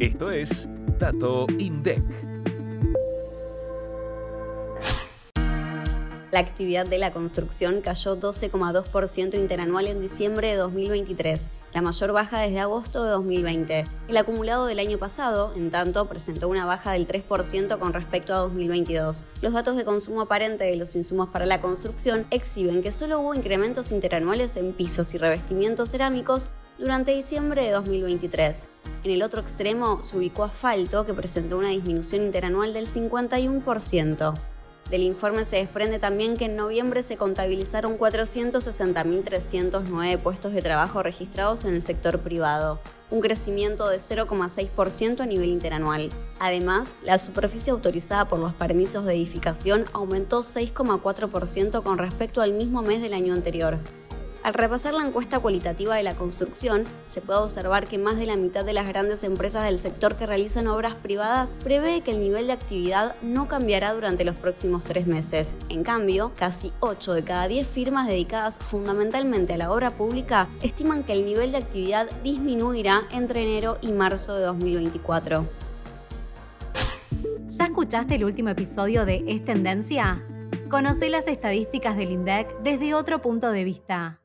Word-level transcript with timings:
Esto 0.00 0.30
es 0.30 0.68
Dato 1.00 1.48
INDEC. 1.58 2.04
La 6.30 6.38
actividad 6.38 6.86
de 6.86 6.98
la 6.98 7.10
construcción 7.10 7.80
cayó 7.80 8.16
12,2% 8.16 9.34
interanual 9.34 9.88
en 9.88 10.00
diciembre 10.00 10.50
de 10.50 10.54
2023, 10.54 11.48
la 11.74 11.82
mayor 11.82 12.12
baja 12.12 12.42
desde 12.42 12.60
agosto 12.60 13.02
de 13.02 13.10
2020. 13.10 13.86
El 14.06 14.16
acumulado 14.16 14.66
del 14.66 14.78
año 14.78 14.98
pasado, 14.98 15.52
en 15.56 15.72
tanto, 15.72 16.06
presentó 16.06 16.48
una 16.48 16.64
baja 16.64 16.92
del 16.92 17.08
3% 17.08 17.76
con 17.80 17.92
respecto 17.92 18.34
a 18.34 18.38
2022. 18.38 19.24
Los 19.42 19.52
datos 19.52 19.76
de 19.76 19.84
consumo 19.84 20.20
aparente 20.20 20.62
de 20.62 20.76
los 20.76 20.94
insumos 20.94 21.30
para 21.30 21.44
la 21.44 21.60
construcción 21.60 22.24
exhiben 22.30 22.84
que 22.84 22.92
solo 22.92 23.18
hubo 23.18 23.34
incrementos 23.34 23.90
interanuales 23.90 24.56
en 24.56 24.72
pisos 24.74 25.12
y 25.14 25.18
revestimientos 25.18 25.90
cerámicos 25.90 26.50
durante 26.78 27.16
diciembre 27.16 27.64
de 27.64 27.72
2023. 27.72 28.68
En 29.08 29.14
el 29.14 29.22
otro 29.22 29.40
extremo 29.40 30.02
se 30.02 30.18
ubicó 30.18 30.44
asfalto, 30.44 31.06
que 31.06 31.14
presentó 31.14 31.56
una 31.56 31.70
disminución 31.70 32.24
interanual 32.24 32.74
del 32.74 32.86
51%. 32.86 34.34
Del 34.90 35.00
informe 35.00 35.46
se 35.46 35.56
desprende 35.56 35.98
también 35.98 36.36
que 36.36 36.44
en 36.44 36.56
noviembre 36.56 37.02
se 37.02 37.16
contabilizaron 37.16 37.98
460.309 37.98 40.18
puestos 40.18 40.52
de 40.52 40.60
trabajo 40.60 41.02
registrados 41.02 41.64
en 41.64 41.72
el 41.72 41.80
sector 41.80 42.18
privado, 42.18 42.80
un 43.08 43.22
crecimiento 43.22 43.88
de 43.88 43.96
0,6% 43.96 45.20
a 45.20 45.26
nivel 45.26 45.48
interanual. 45.48 46.10
Además, 46.38 46.94
la 47.02 47.18
superficie 47.18 47.72
autorizada 47.72 48.26
por 48.26 48.38
los 48.38 48.52
permisos 48.52 49.06
de 49.06 49.14
edificación 49.14 49.86
aumentó 49.94 50.42
6,4% 50.42 51.82
con 51.82 51.96
respecto 51.96 52.42
al 52.42 52.52
mismo 52.52 52.82
mes 52.82 53.00
del 53.00 53.14
año 53.14 53.32
anterior. 53.32 53.78
Al 54.48 54.54
repasar 54.54 54.94
la 54.94 55.04
encuesta 55.04 55.40
cualitativa 55.40 55.94
de 55.94 56.02
la 56.02 56.14
construcción, 56.14 56.86
se 57.08 57.20
puede 57.20 57.40
observar 57.40 57.86
que 57.86 57.98
más 57.98 58.16
de 58.16 58.24
la 58.24 58.36
mitad 58.36 58.64
de 58.64 58.72
las 58.72 58.88
grandes 58.88 59.22
empresas 59.22 59.66
del 59.66 59.78
sector 59.78 60.16
que 60.16 60.24
realizan 60.24 60.68
obras 60.68 60.94
privadas 60.94 61.52
prevé 61.62 62.00
que 62.00 62.12
el 62.12 62.20
nivel 62.20 62.46
de 62.46 62.54
actividad 62.54 63.14
no 63.20 63.46
cambiará 63.46 63.92
durante 63.92 64.24
los 64.24 64.34
próximos 64.36 64.84
tres 64.84 65.06
meses. 65.06 65.54
En 65.68 65.84
cambio, 65.84 66.32
casi 66.34 66.72
8 66.80 67.12
de 67.12 67.24
cada 67.24 67.46
10 67.46 67.68
firmas 67.68 68.06
dedicadas 68.06 68.58
fundamentalmente 68.58 69.52
a 69.52 69.58
la 69.58 69.70
obra 69.70 69.90
pública 69.90 70.48
estiman 70.62 71.04
que 71.04 71.12
el 71.12 71.26
nivel 71.26 71.52
de 71.52 71.58
actividad 71.58 72.08
disminuirá 72.24 73.02
entre 73.12 73.42
enero 73.42 73.76
y 73.82 73.92
marzo 73.92 74.34
de 74.34 74.46
2024. 74.46 75.44
¿Ya 77.48 77.64
escuchaste 77.66 78.14
el 78.14 78.24
último 78.24 78.48
episodio 78.48 79.04
de 79.04 79.24
Es 79.28 79.44
Tendencia? 79.44 80.24
Conoce 80.70 81.10
las 81.10 81.28
estadísticas 81.28 81.98
del 81.98 82.12
INDEC 82.12 82.62
desde 82.62 82.94
otro 82.94 83.20
punto 83.20 83.50
de 83.52 83.64
vista. 83.64 84.18